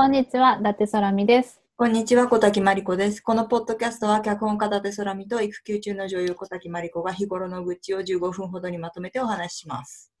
[0.00, 1.60] こんにちは、伊達空美です。
[1.76, 3.20] こんにちは、小滝真理子です。
[3.20, 10.12] このポッドキャストは、脚本家立空美と育休中の女優小滝真理子が日頃の愚痴を15分ほどにまとめてお話しします。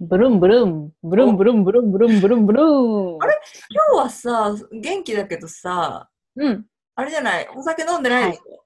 [0.00, 3.16] ブルンブルン、ブルンブルンブルンブルンブルンブルン。
[3.22, 3.40] あれ？
[3.70, 6.66] 今日はさ、元気だけどさ、うん。
[6.94, 8.64] あれじゃない、お酒飲んでないでしょ、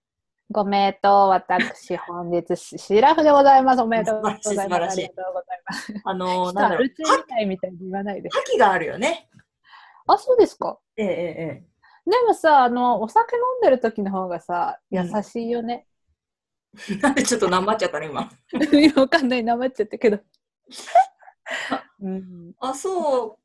[0.50, 3.82] ごめんと、私、本日、シラフでございます。
[3.82, 4.48] おめでとうございます。
[4.48, 5.94] 素晴らしいありがとうございます。
[6.02, 8.30] あのなんだろうアル、チみたいみたいに言わないで。
[8.30, 9.28] 覇気があるよね。
[10.08, 10.78] あ、そうですか。
[10.96, 11.64] えええ
[12.10, 15.86] でもさ、あの、お酒飲んでる時の方がさ、優うんしいよね。
[16.90, 18.30] えなんでちょっとなまっちゃったの、今。
[18.72, 20.18] 今 わかんない、なまっちゃったけど。
[22.00, 22.54] うん。
[22.60, 23.38] あ、そう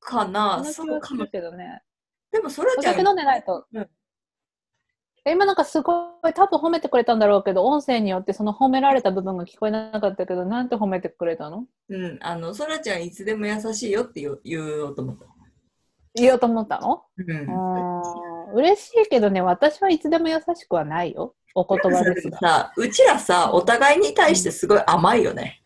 [0.00, 0.64] かな。
[0.64, 1.26] そそうかも。
[1.26, 1.82] けどね。
[2.30, 3.66] でも、それちゃんお酒飲んでないと。
[3.72, 3.90] うん
[5.28, 11.66] え今なんかすごい多分褒めてくれたんだろうけど音声によってその褒められた部分が聞こえなかったけどなんて褒めてくれたの？
[11.88, 15.26] うん、あの、そらちゃんいつでも優しいよって言おう言おうと思った。
[16.22, 17.02] 言おうと思ったの？
[17.16, 18.54] うん。
[18.54, 21.34] 嬉しいけどね私はいつでも優しくはないよ。
[21.54, 22.38] お言葉ですが。
[22.38, 25.62] さ、うちらさ、お互いに対してすごい甘いよね。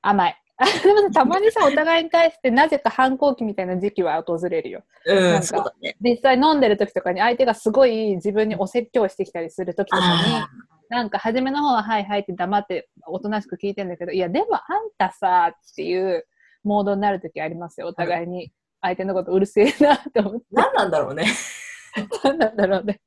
[0.00, 0.42] 甘い。
[0.82, 4.84] でもねたまにさお互いに対してなぜか反抗期みたいな時期は訪れるよ。
[5.04, 5.40] うん、
[5.82, 5.96] ね。
[6.00, 10.48] 実際飲んでる時とかに相手がすごい自分にお説教してきたりする時とかにあ
[10.88, 14.62] なんか初めの方ははいはいって黙っておとなしく聞いてんだけど、いやでもあん
[14.96, 16.24] たさっていう
[16.64, 17.88] モードになるときありますよ。
[17.88, 20.46] お互いに相手のことうるせえなって思って。
[20.52, 21.26] 何なんだろうね。
[22.24, 23.00] なんなんだろうね。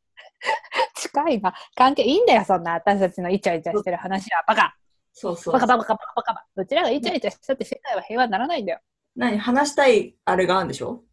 [0.95, 1.53] 近いな。
[1.75, 4.43] 関係いいんだよ、そんな私たちのイチャイチャしてる話は。
[4.47, 4.75] バカ
[5.13, 6.45] そうそうバカバカバカバカバカ。
[6.55, 8.79] どちらがイチャイチャしたって世界は平和にならないんだよ。
[9.15, 11.03] 何話したいあれがあるんでしょ？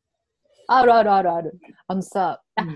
[0.69, 1.59] あるあるあるある。
[1.87, 2.71] あのさ、あうん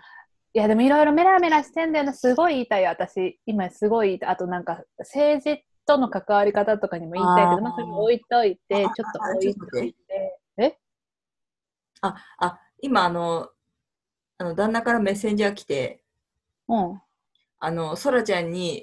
[0.53, 3.39] いやでもいろいろメラメラしてんだよな、すごい言いたいよ、私。
[3.47, 4.29] 今すごい言いたい。
[4.31, 10.39] あとなんか政治との関わり方とかにも言いたいけど、まあそれ置いといて、ちょあっとあ置いといて。
[10.59, 10.77] え？
[12.01, 13.51] あ、あ、今あの、
[14.39, 16.03] あの旦那からメッセンジャー来て、
[16.69, 17.01] うん。
[17.59, 18.83] あの、そらちゃんに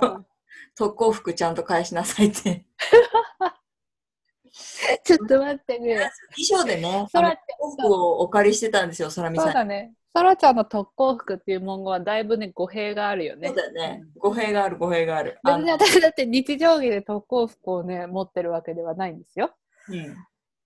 [0.00, 0.26] うん
[0.74, 2.64] 特攻服ちゃんと返しなさいって。
[5.04, 6.10] ちょっと待ってね。
[6.36, 9.52] 衣装でね、そらあの特攻服をお借りしてたんですよ、そらみさんに。
[9.52, 9.94] そうだね。
[10.14, 13.48] そらちゃんの特攻服っていう文言はだいぶね、語弊があるよね。
[13.48, 14.04] そうだよね。
[14.18, 15.38] 語弊がある、語弊がある。
[15.42, 19.54] あの別に私だって日常着で特攻服をね、持ってるわけではないんですよ。
[19.88, 20.16] うん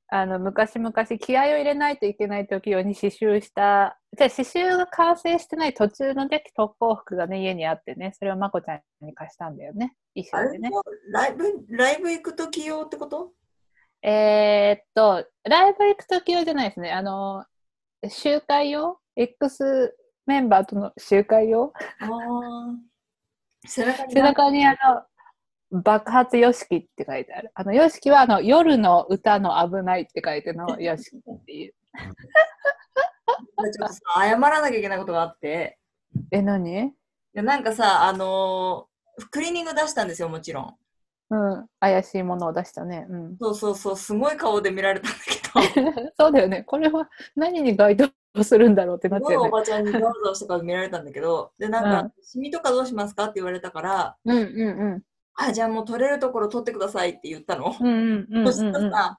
[0.08, 10.70] あの昔々気合を入れないといけない時用に刺繍したじゃあ刺繍が完成してない途中の時特攻服がね家にあってねそれをまこちゃんに貸したんだよね衣あ装でね。
[11.10, 13.32] ライブ、ライブ行くとき用ってこと？
[14.02, 16.92] えー、っとライブ行く時用じゃないですね。
[16.92, 17.44] あの
[18.08, 19.96] 集会用？X
[20.26, 21.72] メンバーとの集会用？
[22.00, 22.08] ああ。
[23.66, 24.76] 背中に背中にあの
[25.82, 27.50] 爆発よしきって書いてある。
[27.54, 31.74] あのよしきはあの夜の歌の危ないって書いてのよしきっていう。
[33.72, 35.78] ちょっとさ謝らなきゃいけないことがあって、
[36.30, 36.88] え何？
[36.88, 36.92] い
[37.32, 38.96] やなんかさ、あのー
[39.30, 40.74] クリーニング出したんですよ、もちろん。
[41.28, 43.06] うん、怪しいものを出したね。
[43.08, 45.18] うん、そうそうそう、すごい顔で見られたんだ
[45.74, 46.62] けど、 そうだよね。
[46.62, 49.50] これは何に該当するんだろうってなっちゃうね。
[49.50, 52.12] ばちゃんにざわざわした顔で見られたんだけど、で、なんか、うん。
[52.22, 55.02] シミとかどうしますかって言われたから、うんうん
[55.36, 57.76] あ、じゃあもう取れるところ取ってくださいって言ったの？
[57.80, 57.86] うん。
[57.86, 59.18] うんうんうんそしたらさ、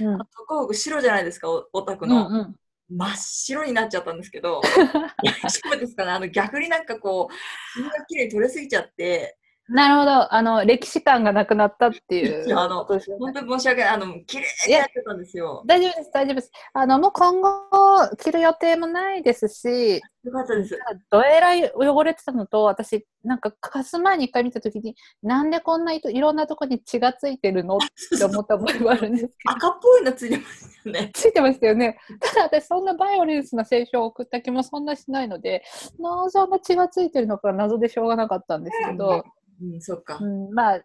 [0.00, 2.28] うんあ特攻服白じゃないですか、おオタクうんの。
[2.28, 2.56] うん
[2.90, 4.62] 真っ白になっちゃったんですけど、
[5.22, 6.10] 大丈夫ですかね？
[6.12, 9.36] あの逆になんかこう、綺麗に取れすぎちゃって、
[9.68, 10.34] なるほど。
[10.34, 12.52] あの、歴史観がなくなったっていう。
[12.58, 15.62] あのことですよね本当に申し訳ない、あの、綺麗にやってたんですよ。
[15.66, 16.52] 大丈夫です、大丈夫です。
[16.72, 20.78] あの、もう今後着る予定もないですし、よかったです。
[21.10, 27.76] どえらい汚れてたのと、私、なんか貸す前に一回見たときに、なんでこんないといろんなとこに血がついてるの？
[27.76, 29.52] って思った覚えがあるんですけど。
[29.52, 31.10] 赤っぽいのついてますよね。
[31.14, 31.98] ついてましたよね。
[32.20, 35.62] ただ私そんなバイオレンスな青春を送った気もそんなしないので、
[35.98, 39.24] なぜあんな血がついてるのか謎でしょうがなかったんですけど、
[39.62, 40.26] うん、そっかう。
[40.26, 40.80] ん、まあ、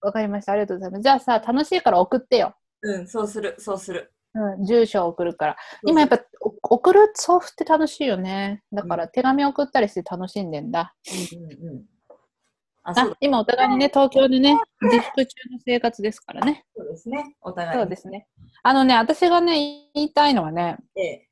[0.00, 0.52] わかりました。
[0.52, 1.02] ありがとうございます。
[1.02, 2.54] じゃあさ、楽しいから送ってよ。
[2.82, 4.12] うん、そうする、そうする。
[4.34, 5.56] うん、住所を送るから。
[5.86, 8.62] 今やっぱお送る送付って楽しいよね。
[8.72, 10.94] だから手紙送ったりして楽しんでんだ。
[11.32, 11.84] うんうんうん。
[12.82, 16.64] あ、あ今お互いにね、東京でね、自粛中の生活ですからね。
[16.74, 17.36] そうですね。
[17.42, 17.82] お互いに。
[17.82, 18.26] そうですね。
[18.62, 21.28] あのね、私がね、言いたいのはね、ええ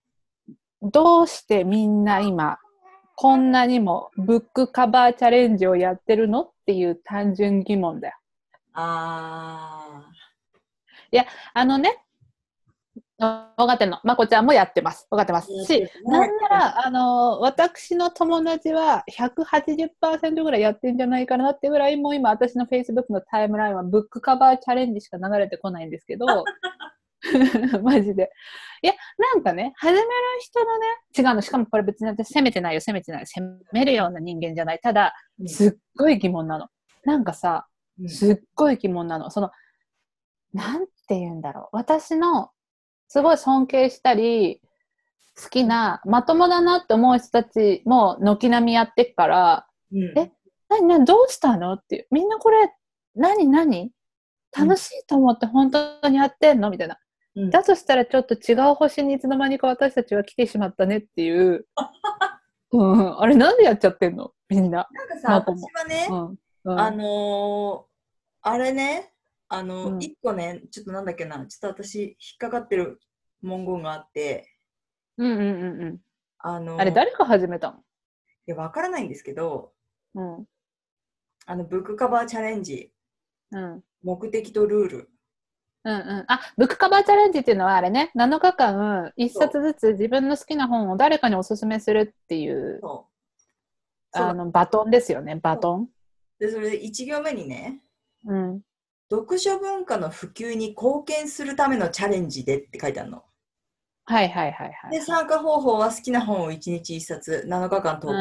[0.82, 2.58] どうしてみんな今
[3.20, 8.14] こんなにもブックカバーチャレンジをやってるのっていう単純疑問だよ。
[8.72, 10.10] あ
[11.52, 11.98] あのね、
[13.20, 14.00] あ分かってるの？
[14.04, 15.06] まこちゃんもやってます。
[15.10, 15.48] 分かってます。
[15.66, 26.24] しなんなら、あの、私の友達は180%ぐらいやってんじゃないかなってぐらい、もう今私の Facebook のタイムラインはブックカバーチャレンジしか流れてこないんですけど、
[27.82, 28.30] マジで。
[28.82, 30.06] いや、なんかね、始める
[30.40, 30.86] 人のね、
[31.16, 31.42] 違うの。
[31.42, 33.26] しかもこれ別に私責めてないよ、責めてない。
[33.26, 33.40] 責
[33.72, 34.78] めるような人間じゃない。
[34.82, 35.14] ただ、
[35.46, 36.68] すっごい疑問なの。
[37.04, 37.66] なんかさ、
[38.00, 39.30] うんすっごい疑問なの。
[39.30, 39.50] その、
[40.54, 41.76] なんて言うんだろう。
[41.76, 42.50] 私の、
[43.08, 44.62] すごい尊敬したり、
[45.36, 50.32] 好きな、まともだなって思う人たちも軒並みやってっから、うんえ
[50.70, 52.06] 何何どうしたのっていう。
[52.10, 52.72] みんなこれ、
[53.16, 53.90] 何何？
[54.56, 56.70] 楽しいと思って本当にやってんの？
[56.70, 56.98] みたいな。
[57.36, 61.66] うんだとしたらちょっと違う星にいつの間にか私たちは来てしまったねっていう。
[62.72, 64.32] うん、あれなんでやっちゃってんの？
[64.48, 64.88] みんな。
[64.92, 66.38] なんかさ、私はね、うん。
[66.64, 67.90] うん、あのー
[68.42, 69.12] あれね、
[69.48, 73.00] あの、うん一個ね、ちょっとなんだっけな、ちょっと私、引っかかってる
[73.42, 74.46] 文言があって、
[75.18, 75.98] うんうんうんうん。
[76.38, 77.78] あのーあれ誰が始めた
[78.46, 79.72] いや、わからないんですけど、
[80.14, 80.46] のうん。
[81.46, 82.92] あの、ブックカバーチャレンジ、
[83.50, 83.84] うん。
[84.02, 85.10] 目的とルール。
[85.84, 86.24] うんうん。
[86.28, 92.80] あ、ブックカバーチャレンジっていうのはあれね、7日間、1冊ずつ自分の好きな本を誰かにおすすめするっていう、
[94.12, 95.88] あの、バトンですよね、バトン。
[96.38, 97.80] で、それで1行目にね、
[98.26, 98.60] うん。
[99.10, 103.24] 読書文化の普及に貢献するためのチャレンジでって書いてあるの。
[104.04, 104.90] はいはいはいはい。
[104.90, 108.14] で、参加方法は好きな本を1日1冊、7日間投稿。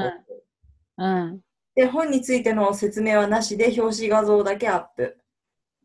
[0.98, 1.42] うん。
[1.76, 5.18] で、本についての説明はなしで、表紙画像だけアップ。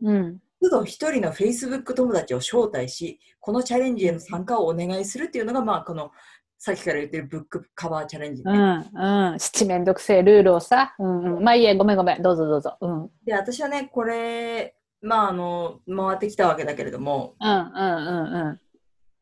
[0.03, 0.41] うん。
[0.71, 6.11] 都度一人の Facebook 友達を招待し、このチャレンジへの参加をお願いするっていうのが、まあ、この、
[6.59, 8.51] さっきから言ってるブックカバーチャレンジね。
[8.51, 9.33] うん。
[9.33, 9.39] うん。
[9.39, 10.95] 七面倒くせえルールをさ。
[10.99, 11.45] うんうん。
[11.45, 12.23] まあいいや、ごめんごめん。
[12.23, 12.79] どうぞどうぞ。
[12.81, 13.03] うん。
[13.03, 18.61] うんで、私はね、これ、まあ、あの、回ってきたわけだけれども、うんうんうん。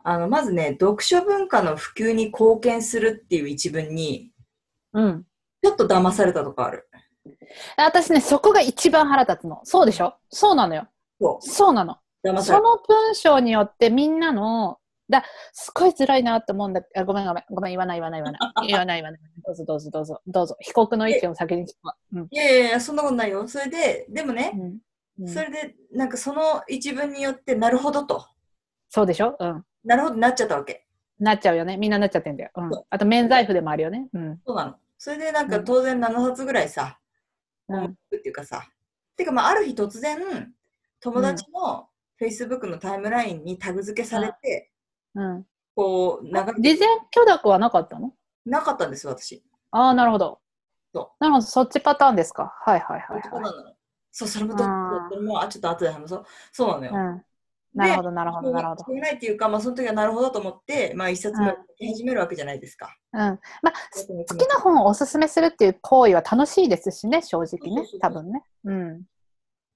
[0.04, 4.30] あの、まずね、読書文化の普及に貢献するっていう一文に、
[4.92, 5.24] うん。
[5.64, 6.88] ちょっと騙されたとこある。
[7.76, 9.60] 私ね、そこが一番腹立つの。
[9.64, 10.14] そうでしょ？
[10.30, 10.86] そうなのよ。
[11.22, 11.98] そそうなの。
[12.42, 14.78] その文章によってみんなの、
[15.08, 18.66] だすごい辛いなって思うんだあごめんごめん、ごめん、言わない言わない言わない。
[18.68, 19.20] 言わない 言わない。
[19.44, 20.56] どうぞどうぞどうぞ、どうぞ。
[20.60, 21.96] 被告の意見を先に聞くわ。
[22.14, 22.28] うん。
[22.30, 23.46] いやいやいや、そんなことないよ。
[23.48, 28.24] それで、でもね、うんうんそれで、なんかその一文によって、なるほどと。
[28.88, 29.36] そうでしょ？
[29.38, 29.64] うん。
[29.84, 30.86] なるほどなっちゃったわけ。
[31.18, 31.76] なっちゃうよね。
[31.76, 32.50] みんななっちゃってんだよ。
[32.56, 32.70] うん。
[32.88, 34.08] あと免罪符でもあるよね。
[34.14, 34.40] うん。
[34.46, 34.74] そうなの。
[34.96, 36.98] それでなんかうん当然7冊ぐらいさ、
[37.68, 37.84] うん。
[37.84, 38.62] っていうかさ、
[39.16, 40.18] てかまあある日突然、
[41.02, 41.88] 友達の
[42.20, 44.70] Facebook のタイムラインにタグ付けされて、
[45.14, 45.44] うん。
[45.74, 48.12] こう、流れ事前許諾はなかったの？
[48.46, 49.42] なかったんです、私。
[49.70, 50.40] ああ、なるほど。
[50.94, 52.54] そなるほど、そっちパターンですか？
[52.64, 53.74] はいはいはいはそうなの。
[54.12, 56.24] そう、それもど、あーそれも、あ、ちょっと後で話そう。
[56.52, 56.92] そうなのよ。
[56.92, 56.94] い。
[56.94, 57.24] うん。
[57.74, 58.86] なるほど、なるほど、なるほどし。
[58.90, 61.56] ょうがないっていうか、まあその時はなるほどと思って、まあ一冊目
[61.94, 62.94] 始めるわけじゃないですか。
[63.14, 63.20] うん。
[63.20, 63.40] まあ、
[64.28, 67.88] 好きな本をおすすめするっていう行為は楽しいですしね、正直ね。
[68.00, 68.44] 多分ね。
[68.64, 69.02] うん。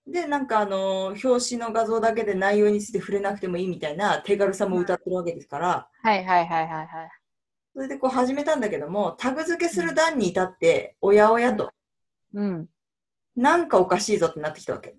[0.06, 6.88] で、なんかあの、表紙の画像だけで内容について触れなくてもいいみたいな手軽さも歌ってるわけですから、はいはいはいはいはい。
[7.75, 11.70] それでこう始めたんだけども、タグ付けする段に至って、おやおやと、
[12.35, 12.69] うん。
[13.35, 14.94] なんかおかしいぞってなってきたわけ。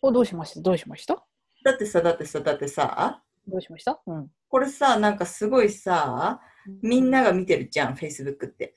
[0.00, 0.60] お、どうしました？
[0.60, 1.22] どうしました？
[1.64, 4.00] だってさ、だってさ、だってさ、どうしました？
[4.06, 4.28] うん。
[4.48, 6.40] これさ、なんかすごいさ、
[6.80, 8.74] みんなが見てるじゃん、Facebook って。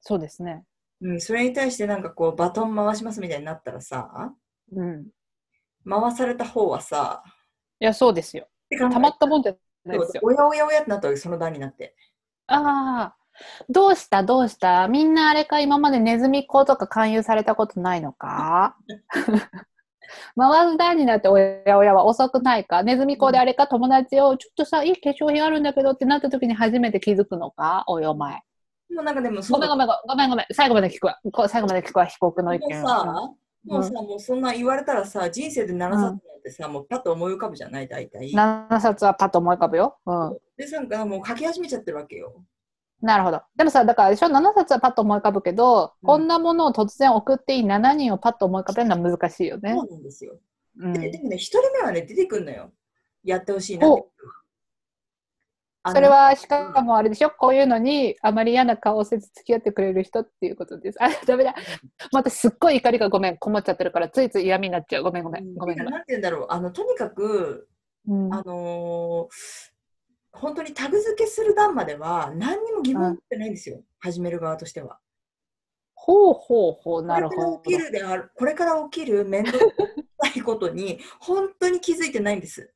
[0.00, 0.64] そうですね。
[1.02, 4.32] うん、それに対してなんかこう、バトン回しますみたいになったらさ、
[4.72, 5.06] うん。
[5.06, 5.10] い
[5.88, 7.22] 回された方はさ、
[7.80, 8.46] や、そうですよ。
[8.78, 10.20] たまったもんじゃないですよ。
[10.22, 11.96] おやおやおやってなったその段になって。
[12.46, 13.16] ああ。
[13.68, 14.22] どうした？
[14.22, 14.86] どうした？
[14.88, 18.76] みんなあれか今までネズミ講とか勧誘されたことないのか？
[20.36, 22.82] 回す段になっておやおやは遅くないか？
[22.82, 27.84] ネズミ講であれか友達をちょっとさ、いい化粧品あるんだけどってなった時に初めて気づくのか？
[27.86, 28.42] おいお前。
[28.94, 30.46] もうなんかでもそごめんごめんごめんごめん。
[30.52, 31.18] 最後まで聞くわ。
[31.32, 32.06] こ最後まで聞くわ。
[32.06, 32.84] 被告の意見。
[33.64, 38.32] もうさ、もうそんな言われたらさ、人生で7冊なんてさ、もうパッと思い浮かぶじゃない、大体。
[38.32, 39.98] 7冊はパッと思い浮かぶよ。
[40.06, 40.38] うん。
[40.56, 42.42] で、なんかもう書き始めちゃってるわけよ。
[43.02, 43.42] なるほど。
[43.56, 49.80] でもさ、だからでしょ、7冊はパッと思い浮かぶけど、うんこんなものを突然送っていい7人をパッと思い浮かべるのは難しいよねそ。
[49.82, 50.38] うなんですよ。
[50.78, 52.72] うん、ででもね、一人目はね、出てくるのよ。
[53.24, 54.04] やってほしいなって。
[55.86, 61.02] それはしかもあれでしょ、こういうのにあまり嫌な顔をせず付き合ってくれる人っていうことです。
[61.02, 61.54] あ、ダメだ。
[62.12, 65.02] またすっごい怒りがごめん、こもっちゃってるから、ついつい嫌味になっちゃう。
[65.02, 65.54] ごめんごめん。
[65.54, 65.78] ごめん。
[65.78, 66.46] なんて言うんだろう。
[66.50, 67.68] あの、とにかく、
[68.06, 69.70] うんあのー
[70.32, 73.82] 本当にタグ付けする段までは何にも疑問ってないんですよ。
[73.98, 75.00] 始める側としては。
[75.94, 77.62] ほうほうほう、なるほどこ。
[77.68, 79.74] れから起きるである、これから起きる面倒く
[80.24, 82.72] さいことに本当に気づいてないんです。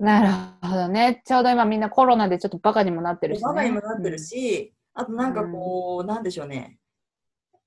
[0.00, 0.22] な
[0.62, 1.22] るほどね。
[1.26, 3.44] ちょうど今みんなコロナでちょっとバカにもなってるし、ね。
[3.44, 6.78] バカにもなってるし、あとなんかこう、なんでしょうね。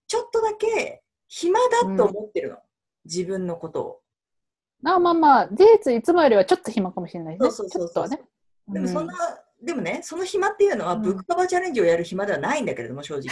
[0.08, 2.58] ちょっとだけ暇だと思ってるの。
[3.06, 4.00] 自分のことを。
[4.86, 7.52] あまあまあ、事実いつもよりはちょっと暇かもしれないですね。
[7.52, 8.22] そうそうそうね。
[8.68, 13.30] でもそんな、うでもね、その暇っていうのは、うんブックカバーチャレンジをやる暇ではないんだけれども、正直。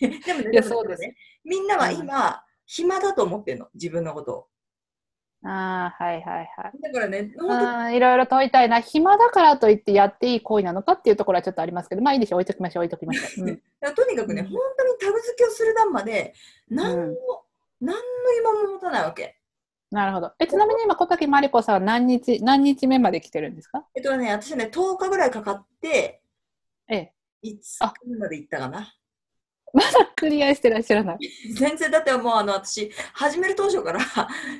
[0.00, 4.48] で もでもねみんなは今、暇だと思ってるの、自分のことを。
[5.44, 6.80] ああ、はいはいはい。
[6.82, 7.30] だからね、
[7.96, 8.80] いろいろ問いたいな。
[8.80, 12.40] 暇だからといってやっていい行為なのかっていうところはちょっとありますけど、まあいいでしょう。
[12.40, 13.46] 置いときましょう、置いときましょう。
[13.48, 16.34] うんとにかくね、うん本当にタグ付けをする段まで、
[16.68, 17.16] 何の、うん
[17.78, 18.02] 何の
[18.40, 19.36] 今も持たないわけ。
[19.90, 20.32] なるほど。
[20.38, 23.86] え、ちなみに今、小滝真理子さんは何日、何日目まで来てるんですか？
[23.94, 26.22] えっとね、私ね、10日ぐらいかかって、
[26.88, 27.12] ええ。
[27.44, 28.94] 5日まで行ったかな。
[29.72, 31.18] まだクリアしてらっしゃらない。
[31.54, 34.00] 全然、だってもうあの、私、始める当初から、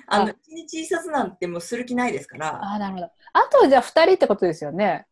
[0.07, 3.07] あの、あ1日1冊なんてもうする気ないですから、ああ、なるほど。
[3.33, 5.07] あとじゃあ2人ってことですよね。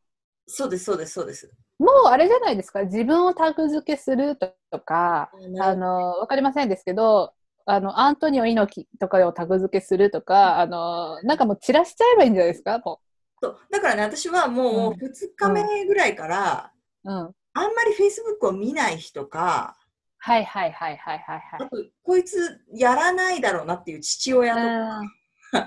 [0.47, 1.51] そうです、そうです、そうです。
[1.79, 2.85] もうあれじゃないですか。
[2.85, 7.35] 自分をタグ付けするとか、あの、わかりませんですけど、
[7.67, 13.01] あの、アントニオ猪木とかをタグ付けするとか、あの、なんかもう散らしちゃえばいいんじゃないですかも
[13.43, 16.73] そうだからね、私はもううん2日目ぐらいから、
[17.05, 17.11] う。
[17.11, 17.17] うん。
[17.17, 19.77] あんまり Facebook を見ない人か、
[20.25, 21.63] はいはいはいはいはいはい。
[21.65, 25.01] あと、こいつやらないだろうなっていう父親とか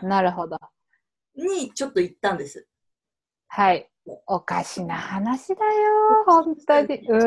[0.01, 0.57] うんなるほど。
[1.35, 2.67] にちょっと行ったんです。
[3.49, 3.87] はい。
[4.25, 7.07] おかしな話だよ、本当に。
[7.07, 7.17] う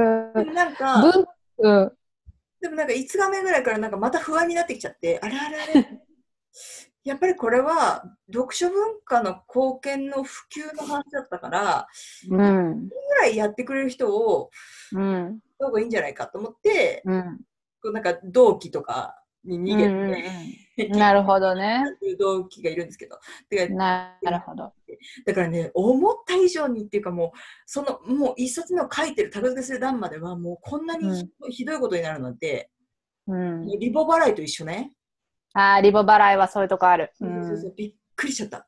[0.42, 0.54] ん。
[0.54, 1.24] なんか、文
[1.58, 1.92] うん。
[2.60, 6.02] でもなんか5日目ぐらいからなんかまた不安になってきちゃって、あれあれあれ、
[7.04, 11.86] やっぱりこれは読書文化の貢献の普及の話だったから、
[12.28, 12.88] うん。
[12.88, 14.50] ぐらいやってくれる人を
[14.92, 15.40] うん。
[15.60, 17.38] した方がいいんじゃないかと思って、うん。
[17.82, 20.20] こうなんか同期とかに逃げて、うんうんうん
[20.88, 21.84] なるほどね。
[22.18, 23.18] 同期がいるんですけど。
[23.74, 24.72] なるほど。
[25.26, 32.70] だからね、思った以上にっていうかもう、そのもう一冊目を書いてるタグ付けする段まではもうこんなにひ,、ひどいことになるなんて、
[33.26, 33.66] うん。
[33.66, 34.94] リボ払いと一緒ね。
[35.52, 37.12] ああ、リボ払いはそういうとこある。
[37.20, 37.24] う。
[37.24, 38.58] そうそうんそうびっくりしちゃった。
[38.60, 38.66] っ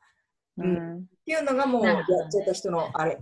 [0.58, 1.06] うん。
[1.25, 3.18] ていうのがもうやっちゃった人のあれ。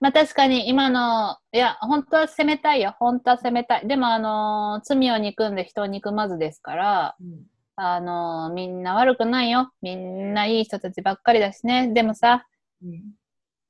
[0.00, 2.94] まあ確かに今の、いや、本当は責めたいよ。
[2.98, 3.88] 本当は責めたい。
[3.88, 7.42] でもあのー罪を憎んで人を憎まずですから、うん
[7.76, 9.72] あのーみんな悪くないよ。
[9.82, 11.92] みんないい人たちばっかりだしね。
[11.92, 12.46] でもさ、
[12.82, 13.02] うん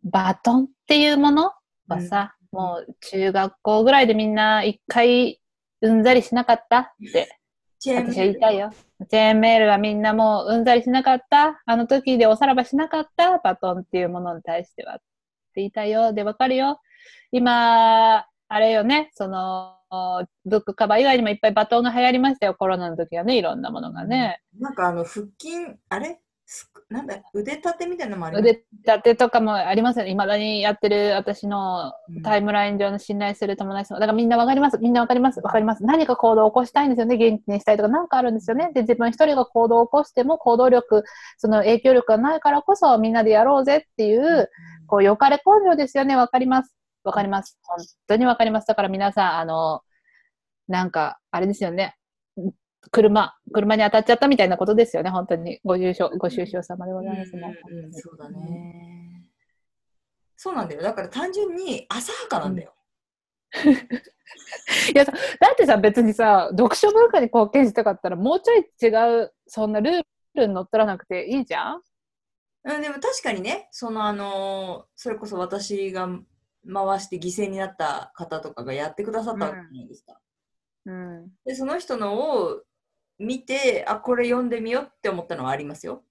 [0.04, 1.52] バトンっていうもの
[1.88, 5.38] はさ、うんもう中学校ぐらいでみんな一回
[5.82, 7.38] うんざりしなかったって
[7.78, 8.70] チェーン私は言いたいよ。
[9.10, 14.96] チェーンメールはみんなもううんざりしなかったあの時でおさらばしなかったバトンっていうものに対しては。
[14.96, 14.98] っ
[15.58, 16.12] て言いたいよ。
[16.12, 16.80] で、わかるよ。
[17.32, 19.74] 今、あれよね、その、
[20.44, 22.54] ブックカバー以外にもいっぱいバトンが流行りましたよ。
[22.54, 24.40] コロナの時はね、いろんなものがね。
[24.60, 26.20] なんかあの腹筋、あれ？
[26.50, 27.20] すなんだ？
[27.34, 28.48] 腕立てみたいなのもあります？
[28.48, 30.12] 腕立てとかもありますよね。
[30.12, 34.78] 未だにやってる私のうんタイムライン上の信頼する友達とかだからみんなわかります。
[34.78, 35.40] みんなわかります。
[35.40, 35.84] わかります。
[35.84, 37.18] 何か行動を起こしたいんですよね。
[37.18, 38.70] 元気にしたいとかなんかあるんですよね。
[38.72, 41.04] で、自分一人が行動を起こしても行動力、
[41.36, 44.48] その影響力がないからこそみんなでやろうぜっていう、
[44.88, 46.16] こう、良かれ根性ですよね。
[46.16, 46.74] わかります。
[47.04, 47.58] わかります。
[47.62, 47.78] 本
[48.08, 48.66] 当にわかります。
[48.66, 49.82] だから皆さん、あの、
[50.66, 51.96] なんか、あれですよね。
[52.90, 55.10] 車、車に当たっちゃったみたいなことですよね。
[55.10, 55.60] 本当に。
[55.64, 57.56] ご重症、ご愁傷様でございますね。
[57.70, 59.30] うんうんうんそうだね。
[60.36, 60.82] そうなんだよ。
[60.82, 62.74] だから単純に浅はかなんだよ。
[64.94, 70.02] いやさだってさ別にさ読書文化に貢献したかったらもうちょい違うそんなルー
[70.34, 71.82] ルに乗っ取らなくていいじゃん
[72.68, 80.20] うん、でも確かにね、そのあのーそれこそ私が回して犠牲になった方とかがやってくださったわけじゃないですか。
[80.84, 81.28] うん。
[81.46, 82.62] で、その人のを
[83.18, 86.04] 見て、あ、これ読んでみようって思ったのはありますよ。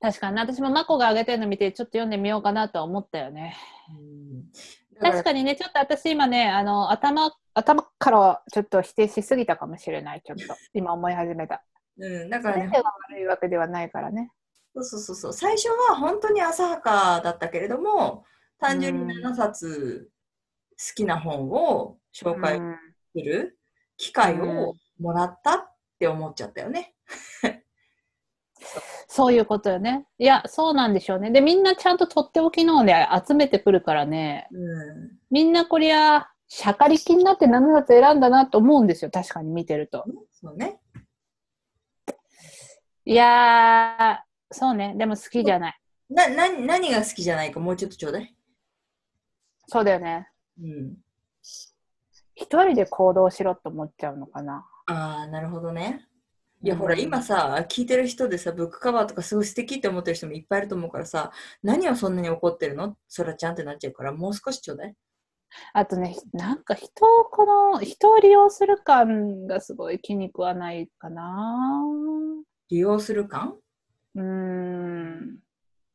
[0.00, 3.56] 確かに私もマコが上げてるの見てちょっと読んでみようかなとは思ったよね。
[3.88, 10.54] うん、確かにねちょっと私今ねあの頭頭からはちょっと否定しすぎたかもしれないちょっと。
[10.74, 11.64] 今思い始めた。
[11.96, 12.70] に、うん、だからね。
[13.10, 14.30] 悪いわけではないからね
[14.76, 18.24] そうそうそうそう、最初は本当に浅はかだったけれども、
[18.58, 20.10] 単純に7冊
[20.78, 22.76] 好きな本を紹介うん
[23.14, 23.58] する
[23.96, 26.94] 機会うんをもらったって思っちゃったよね。
[29.08, 39.10] そういうことよねいやそうなんでしょうねでみんなちゃんととっておきのをね集めてくるからねうんみんなこりゃ、しゃかりきになって7冊選んだなと思うんですよ。
[39.10, 40.04] 確かに見てると。
[40.32, 40.80] そうね。
[43.04, 44.25] いやー、
[44.58, 44.94] そうね。
[44.96, 45.78] でも好きじゃない。
[46.08, 48.34] な、な、何が好きじゃないかもうちょっとちょうだい。
[49.66, 50.28] そうだよね。
[50.58, 50.96] うん。
[52.34, 54.66] 一人で行動しろと思っちゃうのかな。
[54.86, 56.06] ああ、なるほどね。
[56.62, 61.32] いや、うんほら、今さ、聞いてる人でさ、ブックカバーとかすごい素敵って思ってる人もいっぱいいると思うからさ、
[61.62, 62.96] 何をそんなに怒ってるの？
[63.08, 64.94] そらちゃんってなっちゃうから、もう少しちょうだい。
[65.72, 66.86] あとね、なんか人
[67.20, 71.82] をこの、人を利用する感がすごい気に食わないかな。
[72.70, 73.56] 利用する感？
[74.16, 75.38] うーん。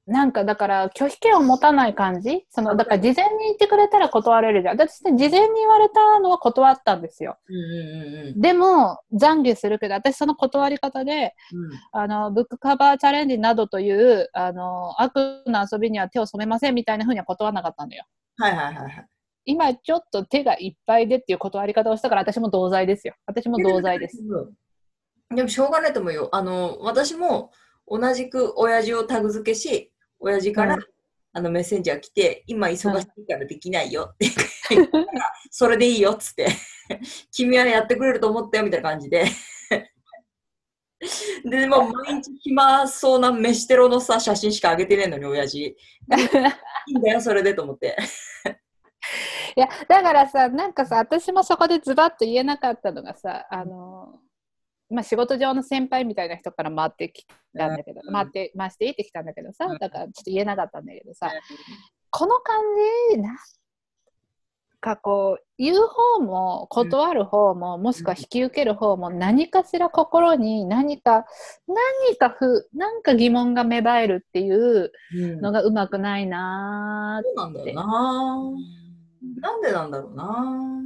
[0.07, 2.45] なんかだから拒否権を持たない感じ？
[2.49, 4.75] そのだから事前に言ってくれたら断れるじゃん。
[4.75, 7.37] 私ね、事前に言われたのは断ったんですよ。
[7.47, 11.69] うんうんうんでも、懺悔するけど、私その断り方で、うん。
[11.91, 18.05] あの、ブックカバーチャレンジなどという、あの、悪な遊びには手を染めませんみたいな風には断らなかったんだよ。
[18.37, 19.05] はいはいはいはい。
[19.45, 23.15] 今ちょっと手がいっぱいでっていう断り方をしたから私も同罪ですよ。
[23.25, 24.17] 私も同罪です。
[24.21, 25.35] うん。
[25.35, 26.29] でもしょうがないと思うよ。
[26.31, 27.51] あの、私も
[27.91, 30.81] 同じく親父をタグ付けし、親父から、うん
[31.33, 34.27] あのメッセンジャー来て、今忙しいからできないよって
[34.75, 35.05] 言ったら、
[35.49, 36.47] それでいいよっつって、
[37.31, 39.25] 君はやってくれると思ったよみたいな感じで。
[41.45, 45.63] で、もう毎日暇そうな飯テロのさ、写真しか上げてねえのに、親父。
[45.63, 45.75] い
[46.87, 47.95] いんだよ、それでと思って。
[49.55, 54.19] いや、だからさ、なんかさ、私もそこでズバッと言えなかったのがさ、あの、
[54.91, 57.25] まあ、仕事上の先輩みたいな人から回ってき
[57.57, 58.13] たんだけど、うん。
[58.13, 61.31] 回って、回していいってきたんだけどさうん、だからちょっと言えなかったんだけどさ、
[62.09, 62.61] この感
[63.13, 63.35] じ、なん
[64.81, 71.25] かこう、言う方も、断る方も、もしくは引き受ける方も、何かしら心に何か、
[71.67, 75.39] 何かふ、なんか疑問が芽生えるっていううん。
[75.39, 78.81] のがうまくないなそうなんだよなー。
[79.39, 80.81] なんでなんだろうな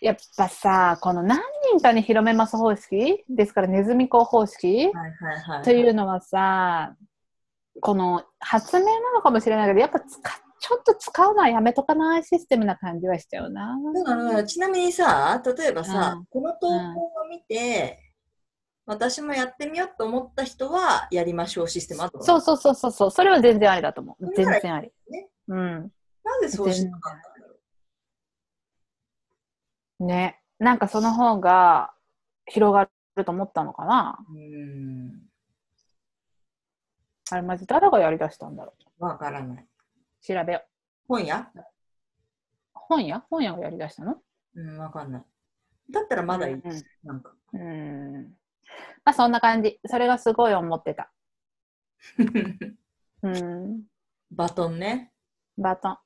[0.00, 1.40] やっぱさ、この何
[1.72, 4.90] 人かに広めます方式ですから、ネズミ講方式。
[5.64, 6.94] というのはさ、
[7.80, 13.76] この発明なのかもしれないけど、やっぱ使っちょっと使うのはやめとかないシステムな感じはしちゃうな。
[13.94, 16.74] だからちなみにさ、例えばさ、うんこの投稿
[17.22, 18.12] を見て、
[18.84, 24.34] 私もやってみようと思った人はやりましょうシステムあとそうそうそうそうそう、それは全然ありだと思う。
[24.34, 24.90] 全然あり。
[25.10, 25.92] ねうん。
[26.24, 27.20] なんでそうしなかっ
[30.00, 30.40] ね。
[30.58, 31.92] なんかその方が
[32.46, 34.18] 広がると思ったのかな？
[34.30, 35.22] ううん。
[37.30, 39.62] あれ、マジ誰がやりだしたんだろわからない。
[39.62, 39.66] う。
[40.24, 40.68] 調べよう。
[41.08, 41.50] 本屋？
[42.74, 43.24] 本屋？
[43.30, 44.16] 本屋がやりだしたの？
[44.54, 45.22] うん、わかんない。
[45.90, 46.54] だったらまだいい。
[46.54, 46.62] うん
[47.04, 47.32] なんか。
[47.52, 48.34] うん。
[49.04, 49.80] まあそんな感じ。
[49.86, 51.10] それがすごい思ってた。
[53.22, 53.82] うん。
[54.30, 55.12] バトンね。
[55.56, 55.98] バトン。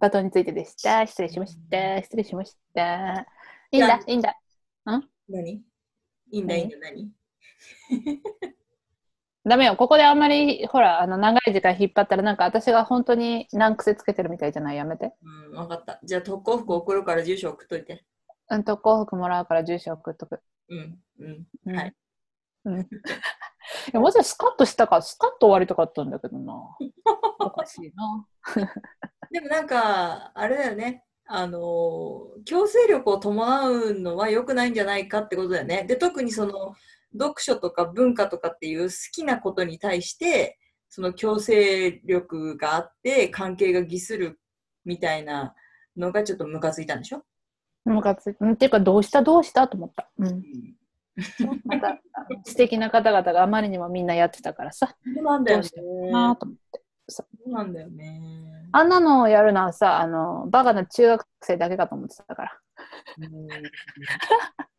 [0.00, 1.06] バトンについてでした。
[1.06, 2.02] 失礼しました。
[2.02, 3.26] 失礼しました。
[3.70, 4.38] いいんだ、いいんだ。
[4.84, 5.02] 何？
[5.54, 5.62] い
[6.30, 7.10] いんだ、いいんだ、何？
[9.44, 9.76] ダメよ。
[9.76, 14.76] ここであんまり、ほら、あの、長い時間引っ張ったら、なんか私が本当に難癖つけてるみたいじゃない？
[14.76, 15.14] やめて。
[15.50, 16.00] うん、わかった。
[16.04, 18.04] じゃあ特攻服送るから住所送っといて。
[18.50, 20.40] うん、特攻服もらうから住所送っとく。
[20.68, 21.46] うん、うん。
[21.66, 21.94] うんはい。
[22.66, 22.80] うん。
[22.82, 22.86] い
[23.92, 26.54] や、もちろんスカッとしたか、スカッと終わりたかったんだけどな。
[27.40, 28.26] おかしいな。
[29.30, 31.04] でもなんか、あれだよね。
[31.30, 35.84] あのー強制力を伴うのは良くないんじゃないかってことだよね。
[35.84, 36.74] で、特にその、
[37.12, 44.40] 読書とか文化とかっていう好きなことに対して、その強制力があって、関係が偽する
[44.84, 45.54] みたいな
[45.96, 47.22] のがちょっとムカついたんでしょ、
[47.84, 50.10] ムカついていうか、どうしたどうしたと思った。
[50.18, 50.42] うん。
[51.64, 52.00] また、
[52.44, 55.68] 素敵な方々があまりにもみんなやってたからさ、そうなんだよね。
[57.08, 58.37] そうなんだよね。
[58.72, 62.58] あんなのをやるのはさ、あの、バカな中学生だけかと思ってたから。
[63.18, 63.48] うん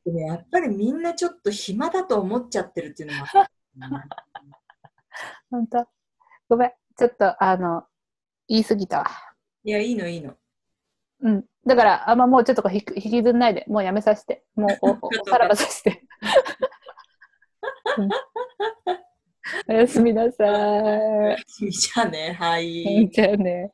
[0.05, 3.49] やっぱりみんなちょっと暇だと思っちゃってるっていうのもある、
[5.51, 5.87] 本当
[6.47, 6.71] ごめん。
[6.97, 7.83] ちょっと、あの、
[8.47, 9.05] 言い過ぎたわ。
[9.63, 10.35] いや、いいのいいの。
[11.21, 11.45] うん。
[11.65, 14.43] だから、あんまもうちょっと引きずんないで、もうやめさせて。
[14.55, 16.03] もうお、おお さらばさせて。
[17.97, 18.09] うん
[19.67, 20.45] おやすみなさ
[21.33, 21.37] い。
[21.71, 23.09] じゃあね、はい。
[23.11, 23.71] じゃあね。